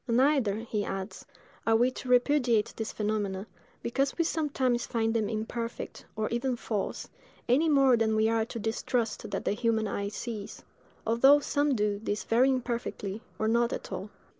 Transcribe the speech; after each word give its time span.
Neither," 0.07 0.55
he 0.61 0.83
adds, 0.83 1.25
"are 1.67 1.75
we 1.75 1.91
to 1.91 2.09
repudiate 2.09 2.73
these 2.75 2.91
phenomena, 2.91 3.45
because 3.83 4.17
we 4.17 4.23
sometimes 4.23 4.87
find 4.87 5.13
them 5.13 5.29
imperfect, 5.29 6.05
or 6.15 6.27
even 6.29 6.55
false, 6.55 7.07
any 7.47 7.69
more 7.69 7.95
than 7.95 8.15
we 8.15 8.27
are 8.27 8.45
to 8.45 8.57
distrust 8.57 9.29
that 9.29 9.45
the 9.45 9.51
human 9.51 9.87
eye 9.87 10.09
sees, 10.09 10.63
although 11.05 11.39
some 11.39 11.75
do 11.75 11.99
this 12.01 12.23
very 12.23 12.49
imperfectly, 12.49 13.21
or 13.37 13.47
not 13.47 13.71
at 13.71 13.91
all." 13.91 14.09